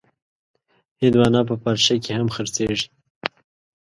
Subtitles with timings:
[1.01, 2.87] هندوانه په پارچه کې هم خرڅېږي.